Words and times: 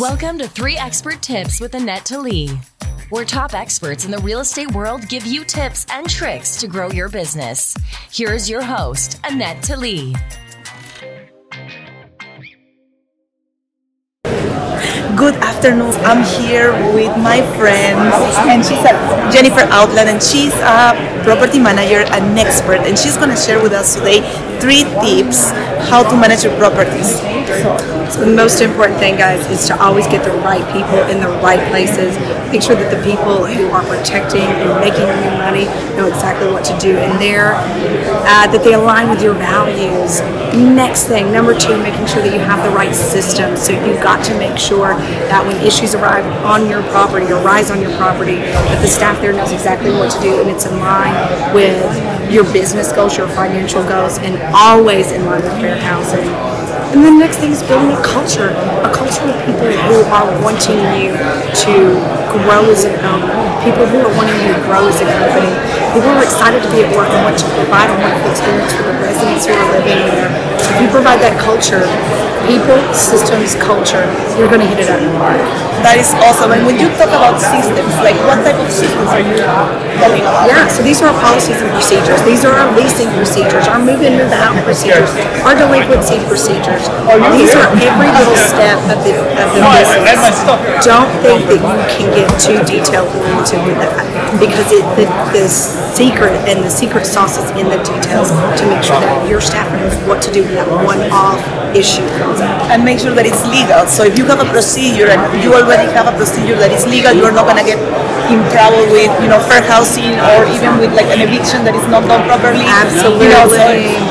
Welcome 0.00 0.38
to 0.38 0.48
Three 0.48 0.76
Expert 0.76 1.22
Tips 1.22 1.60
with 1.60 1.76
Annette 1.76 2.06
Talee, 2.06 2.50
where 3.10 3.24
top 3.24 3.54
experts 3.54 4.04
in 4.04 4.10
the 4.10 4.18
real 4.18 4.40
estate 4.40 4.72
world 4.72 5.08
give 5.08 5.24
you 5.24 5.44
tips 5.44 5.86
and 5.88 6.10
tricks 6.10 6.56
to 6.56 6.66
grow 6.66 6.90
your 6.90 7.08
business. 7.08 7.76
Here's 8.10 8.50
your 8.50 8.60
host, 8.60 9.20
Annette 9.22 9.58
Talee. 9.58 10.12
Good 15.16 15.36
afternoon. 15.36 15.92
I'm 16.02 16.24
here 16.42 16.72
with 16.92 17.16
my 17.18 17.42
friend, 17.56 17.96
and 18.50 18.64
she's 18.64 18.80
a 18.80 19.30
Jennifer 19.30 19.62
Outland, 19.70 20.08
and 20.08 20.20
she's 20.20 20.54
a 20.54 21.22
property 21.22 21.60
manager, 21.60 22.00
an 22.12 22.36
expert, 22.36 22.80
and 22.80 22.98
she's 22.98 23.16
going 23.16 23.30
to 23.30 23.36
share 23.36 23.62
with 23.62 23.72
us 23.72 23.94
today 23.94 24.22
three 24.58 24.82
tips 25.06 25.52
how 25.88 26.02
to 26.02 26.16
manage 26.16 26.42
your 26.42 26.56
properties. 26.58 27.22
So 27.46 28.24
the 28.24 28.34
most 28.34 28.60
important 28.60 28.98
thing, 28.98 29.16
guys, 29.16 29.46
is 29.50 29.66
to 29.68 29.80
always 29.80 30.06
get 30.06 30.24
the 30.24 30.32
right 30.40 30.64
people 30.72 30.98
in 31.12 31.20
the 31.20 31.28
right 31.42 31.60
places. 31.70 32.16
Make 32.50 32.62
sure 32.62 32.76
that 32.76 32.88
the 32.88 33.02
people 33.04 33.44
who 33.44 33.68
are 33.70 33.84
protecting 33.84 34.42
and 34.42 34.80
making 34.80 35.06
you 35.06 35.30
money 35.36 35.66
know 35.96 36.06
exactly 36.06 36.50
what 36.50 36.64
to 36.64 36.78
do 36.78 36.96
in 36.96 37.18
there, 37.18 37.54
uh, 38.24 38.46
that 38.48 38.62
they 38.64 38.74
align 38.74 39.10
with 39.10 39.22
your 39.22 39.34
values. 39.34 40.20
Next 40.54 41.04
thing, 41.04 41.32
number 41.32 41.58
two, 41.58 41.76
making 41.82 42.06
sure 42.06 42.22
that 42.22 42.32
you 42.32 42.40
have 42.40 42.62
the 42.64 42.74
right 42.74 42.94
system. 42.94 43.56
So 43.56 43.72
you've 43.72 44.02
got 44.02 44.24
to 44.26 44.38
make 44.38 44.56
sure 44.56 44.94
that 45.28 45.44
when 45.44 45.56
issues 45.66 45.94
arrive 45.94 46.24
on 46.44 46.68
your 46.70 46.82
property 46.94 47.26
or 47.26 47.42
rise 47.42 47.70
on 47.70 47.80
your 47.80 47.94
property, 47.96 48.36
that 48.36 48.80
the 48.80 48.88
staff 48.88 49.20
there 49.20 49.32
knows 49.32 49.52
exactly 49.52 49.90
what 49.90 50.10
to 50.12 50.20
do 50.20 50.40
and 50.40 50.48
it's 50.48 50.66
in 50.66 50.78
line 50.78 51.14
with 51.54 51.82
your 52.30 52.44
business 52.52 52.92
goals, 52.92 53.16
your 53.16 53.28
financial 53.28 53.82
goals, 53.86 54.18
and 54.18 54.40
always 54.54 55.12
in 55.12 55.24
line 55.26 55.42
with 55.42 55.52
fair 55.60 55.76
housing. 55.76 56.28
And 56.94 57.02
the 57.02 57.10
next 57.10 57.42
thing 57.42 57.50
is 57.50 57.62
building 57.66 57.90
a 57.90 58.02
culture, 58.06 58.54
a 58.86 58.90
culture 58.94 59.26
of 59.26 59.34
people 59.42 59.66
who 59.66 59.98
are 60.14 60.30
wanting 60.46 60.78
you 60.94 61.10
to 61.66 61.74
grow 62.30 62.62
as 62.70 62.86
an 62.86 62.94
owner, 63.02 63.34
people 63.66 63.82
who 63.90 63.98
are 63.98 64.14
wanting 64.14 64.38
you 64.46 64.54
to 64.54 64.62
grow 64.62 64.86
as 64.86 65.02
a 65.02 65.06
company, 65.10 65.50
people 65.90 66.06
who 66.06 66.22
are 66.22 66.26
excited 66.26 66.62
to 66.62 66.70
be 66.70 66.86
at 66.86 66.90
work 66.94 67.10
and 67.10 67.22
want 67.26 67.34
to 67.34 67.46
provide 67.58 67.90
a 67.90 67.96
wonderful 67.98 68.30
experience 68.30 68.70
for 68.78 68.86
the 68.86 68.94
residents 69.02 69.42
who 69.42 69.58
are 69.58 69.70
living 69.74 70.06
there. 70.06 70.30
If 70.54 70.76
you 70.82 70.88
provide 70.94 71.18
that 71.18 71.34
culture, 71.42 71.82
people, 72.46 72.78
systems, 72.94 73.58
culture, 73.58 74.06
you're 74.38 74.50
going 74.50 74.62
to 74.62 74.70
hit 74.70 74.84
it 74.84 74.88
out 74.90 75.02
of 75.02 75.10
the 75.10 75.18
park. 75.18 75.42
That 75.82 75.98
is 76.00 76.14
awesome. 76.22 76.54
And 76.54 76.62
when 76.62 76.78
you 76.78 76.88
talk 76.94 77.10
about 77.10 77.42
systems, 77.42 77.92
like 78.00 78.16
what 78.24 78.40
type 78.46 78.56
of 78.56 78.70
systems 78.70 79.03
are 79.14 79.22
you 79.22 79.36
talking? 79.38 79.78
Yeah, 80.50 80.66
so 80.68 80.82
these 80.82 81.00
are 81.00 81.08
our 81.08 81.18
policies 81.22 81.62
and 81.62 81.70
procedures. 81.70 82.20
These 82.26 82.44
are 82.44 82.52
our 82.52 82.70
leasing 82.74 83.08
procedures, 83.14 83.70
our 83.70 83.78
move 83.78 84.02
in, 84.02 84.18
move 84.18 84.34
out 84.34 84.58
procedures, 84.66 85.10
our 85.46 85.54
delinquency 85.54 86.18
procedures. 86.26 86.82
These 87.32 87.54
are 87.54 87.70
every 87.78 88.10
little 88.10 88.36
step 88.36 88.78
of 88.90 88.98
the, 89.06 89.14
of 89.38 89.48
the 89.54 89.62
business. 90.02 90.36
Don't 90.82 91.08
think 91.22 91.46
that 91.46 91.62
you 91.62 91.78
can 91.94 92.08
get 92.10 92.28
too 92.42 92.58
detailed 92.66 93.08
into 93.30 93.56
that 93.78 94.02
because 94.42 94.66
it, 94.74 94.82
the, 94.98 95.06
the 95.30 95.46
secret 95.46 96.34
and 96.50 96.58
the 96.66 96.70
secret 96.70 97.06
sauce 97.06 97.38
is 97.38 97.46
in 97.54 97.70
the 97.70 97.78
details 97.86 98.34
to 98.58 98.66
make 98.66 98.82
sure 98.82 98.98
that 98.98 99.28
your 99.30 99.40
staff 99.40 99.70
knows 99.78 99.94
what 100.10 100.18
to 100.26 100.30
do 100.34 100.42
when 100.42 100.58
that 100.58 100.68
one-off 100.82 101.38
issue 101.74 102.02
comes 102.18 102.42
up. 102.42 102.50
And 102.70 102.84
make 102.84 102.98
sure 102.98 103.14
that 103.14 103.26
it's 103.26 103.46
legal. 103.46 103.86
So 103.86 104.02
if 104.02 104.18
you 104.18 104.26
have 104.26 104.42
a 104.42 104.48
procedure 104.50 105.06
and 105.06 105.22
you 105.38 105.54
already 105.54 105.86
have 105.94 106.10
a 106.10 106.14
procedure 106.18 106.58
that 106.58 106.74
is 106.74 106.86
legal, 106.86 107.14
you're 107.14 107.32
not 107.34 107.46
gonna 107.46 107.66
get 107.66 107.78
in 108.30 108.40
trouble 108.50 108.82
with 108.90 109.03
you 109.20 109.28
know 109.28 109.40
fair 109.40 109.62
housing 109.62 110.16
or 110.32 110.44
even 110.48 110.78
with 110.78 110.92
like 110.94 111.08
an 111.12 111.20
eviction 111.20 111.64
that 111.64 111.74
is 111.74 111.86
not 111.88 112.06
done 112.08 112.24
properly. 112.24 112.64
You 113.20 113.28
know, 113.30 113.46
so 113.50 113.64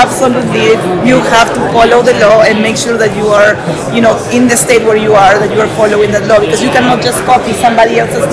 absolutely, 0.00 0.74
you 1.06 1.20
have 1.30 1.52
to 1.54 1.60
follow 1.70 2.02
the 2.02 2.14
law 2.18 2.42
and 2.42 2.60
make 2.62 2.76
sure 2.76 2.96
that 2.98 3.12
you 3.16 3.28
are 3.30 3.54
you 3.94 4.00
know 4.02 4.16
in 4.32 4.48
the 4.48 4.56
state 4.56 4.82
where 4.82 4.96
you 4.98 5.12
are 5.14 5.38
that 5.38 5.52
you 5.54 5.60
are 5.60 5.70
following 5.78 6.10
that 6.12 6.26
law 6.26 6.40
because 6.40 6.62
you 6.62 6.70
cannot 6.70 7.02
just 7.02 7.22
copy 7.24 7.52
somebody 7.54 7.98
else's. 8.00 8.26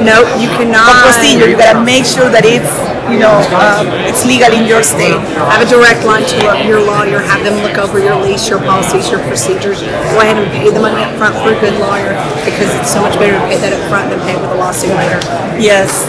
No, 0.00 0.24
you 0.40 0.48
cannot. 0.56 0.88
procedure. 1.04 1.48
You 1.48 1.56
gotta 1.56 1.84
make 1.84 2.04
sure 2.04 2.28
that 2.30 2.44
it's 2.44 2.70
you 3.08 3.18
know 3.18 3.40
um, 3.56 3.88
it's 4.04 4.24
legal 4.28 4.52
in 4.52 4.66
your 4.68 4.82
state. 4.82 5.16
Have 5.48 5.64
a 5.64 5.68
direct 5.68 6.04
line 6.04 6.24
to 6.28 6.36
your 6.68 6.80
lawyer. 6.84 7.20
Have 7.24 7.42
them 7.44 7.56
look 7.64 7.78
over 7.78 7.98
your 7.98 8.16
lease, 8.20 8.48
your 8.48 8.60
policies, 8.60 9.10
your 9.10 9.20
procedures. 9.24 9.80
Go 10.12 10.20
ahead 10.20 10.36
and 10.36 10.46
pay 10.52 10.68
the 10.70 10.80
money 10.80 11.00
up 11.02 11.12
front 11.16 11.34
for 11.40 11.52
a 11.52 11.58
good 11.60 11.76
lawyer 11.80 12.12
because 12.44 12.68
it's 12.76 12.92
so 12.92 13.00
much 13.00 13.16
better 13.16 13.36
to 13.36 13.44
pay 13.48 13.56
that 13.60 13.72
up 13.72 13.82
front 13.88 14.10
than 14.12 14.20
pay 14.28 14.36
with 14.36 14.50
a 14.52 14.58
lawsuit 14.60 14.92
later. 14.96 15.20
Yes. 15.56 16.04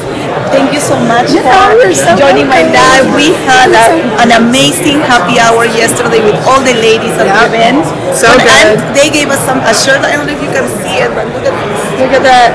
Thank 0.53 0.73
you 0.73 0.81
so 0.81 0.93
much 1.09 1.33
Yeah, 1.33 1.41
for 1.73 1.81
you're 1.81 1.95
so 1.95 2.13
joining 2.13 2.45
my 2.45 2.61
dad. 2.61 3.01
We 3.17 3.33
had 3.49 3.73
a, 3.73 3.85
an 4.21 4.29
amazing 4.35 5.01
happy 5.01 5.41
hour 5.41 5.65
yesterday 5.65 6.21
with 6.21 6.37
all 6.45 6.61
the 6.61 6.75
ladies 6.77 7.15
at 7.17 7.25
the 7.25 7.39
event. 7.49 7.81
So 8.13 8.29
And- 8.29 8.41
good. 8.45 8.67
And 8.69 8.95
they 8.95 9.09
gave 9.09 9.29
us 9.33 9.41
some 9.45 9.57
a 9.65 9.73
shirt. 9.73 10.01
I 10.05 10.13
don't 10.17 10.27
know 10.29 10.35
if 10.37 10.41
you 10.43 10.51
can 10.53 10.67
see 10.85 11.01
it, 11.01 11.09
but 11.17 11.25
look 11.33 11.45
at 11.47 11.53
this. 11.55 11.81
Look 12.01 12.13
at 12.13 12.23
that. 12.27 12.53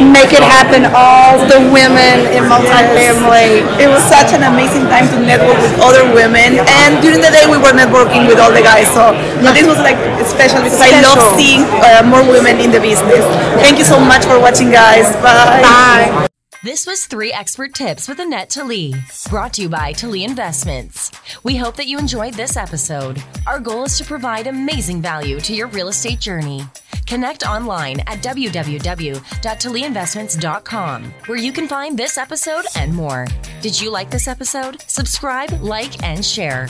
Make 0.00 0.34
it 0.34 0.42
happen, 0.42 0.90
all 0.90 1.38
the 1.46 1.62
women 1.70 2.26
in 2.34 2.44
multifamily. 2.50 3.62
It 3.78 3.86
was 3.86 4.02
such 4.02 4.34
an 4.34 4.42
amazing 4.42 4.90
time 4.90 5.06
to 5.14 5.16
network 5.22 5.58
with 5.62 5.74
other 5.78 6.02
women, 6.10 6.58
and 6.82 6.98
during 6.98 7.20
the 7.22 7.30
day 7.30 7.46
we 7.46 7.58
were 7.58 7.74
networking 7.74 8.26
with 8.26 8.38
all 8.42 8.50
the 8.50 8.62
guys. 8.62 8.90
So, 8.90 9.14
but 9.42 9.54
this 9.54 9.66
was 9.66 9.78
like 9.78 9.98
special 10.26 10.62
because 10.62 10.82
I 10.82 10.98
love 11.02 11.22
seeing 11.38 11.62
uh, 11.82 12.02
more 12.02 12.26
women 12.26 12.58
in 12.58 12.70
the 12.70 12.80
business. 12.80 13.22
Thank 13.62 13.78
you 13.78 13.84
so 13.84 14.00
much 14.00 14.24
for 14.26 14.38
watching, 14.40 14.70
guys. 14.70 15.06
Bye. 15.22 15.62
Bye. 15.62 16.33
This 16.64 16.86
was 16.86 17.04
Three 17.04 17.30
Expert 17.30 17.74
Tips 17.74 18.08
with 18.08 18.20
Annette 18.20 18.48
Talee, 18.48 18.94
brought 19.28 19.52
to 19.52 19.60
you 19.60 19.68
by 19.68 19.92
Talee 19.92 20.26
Investments. 20.26 21.12
We 21.42 21.56
hope 21.56 21.76
that 21.76 21.88
you 21.88 21.98
enjoyed 21.98 22.32
this 22.32 22.56
episode. 22.56 23.22
Our 23.46 23.60
goal 23.60 23.84
is 23.84 23.98
to 23.98 24.04
provide 24.04 24.46
amazing 24.46 25.02
value 25.02 25.40
to 25.40 25.54
your 25.54 25.66
real 25.66 25.88
estate 25.88 26.20
journey. 26.20 26.62
Connect 27.06 27.46
online 27.46 28.00
at 28.06 28.22
www.taleeinvestments.com, 28.22 31.14
where 31.26 31.38
you 31.38 31.52
can 31.52 31.68
find 31.68 31.98
this 31.98 32.16
episode 32.16 32.64
and 32.76 32.94
more. 32.94 33.26
Did 33.60 33.78
you 33.78 33.90
like 33.90 34.10
this 34.10 34.26
episode? 34.26 34.80
Subscribe, 34.88 35.50
like, 35.60 36.02
and 36.02 36.24
share. 36.24 36.68